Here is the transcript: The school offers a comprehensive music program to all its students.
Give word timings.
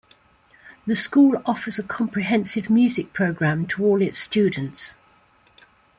The 0.87 0.95
school 0.95 1.39
offers 1.45 1.77
a 1.77 1.83
comprehensive 1.83 2.71
music 2.71 3.13
program 3.13 3.67
to 3.67 3.85
all 3.85 4.01
its 4.01 4.17
students. 4.17 4.95